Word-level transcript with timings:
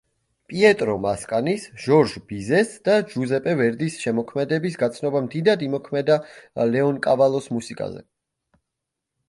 პიეტრო 0.51 0.93
მასკანის, 1.01 1.65
ჟორჟ 1.83 2.13
ბიზეს 2.31 2.71
და 2.89 2.95
ჯუზეპე 3.11 3.53
ვერდის 3.61 3.99
შემოქმედების 4.05 4.79
გაცნობამ 4.85 5.29
დიდად 5.37 5.69
იმოქმედა 5.69 6.19
ლეონკავალოს 6.77 7.55
მუსიკაზე. 7.59 8.07